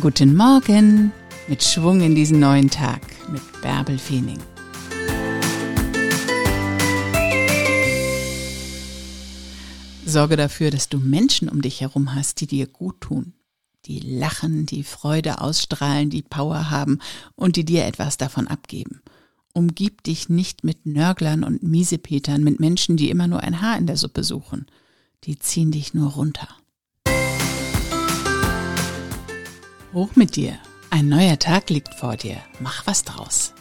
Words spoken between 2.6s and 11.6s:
Tag mit Bärbel Feening. Sorge dafür, dass du Menschen um